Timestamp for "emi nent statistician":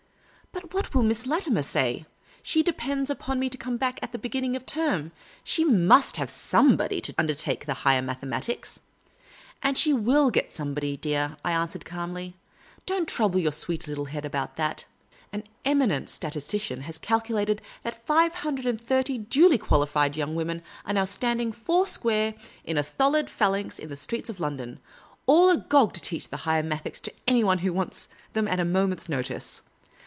15.65-16.81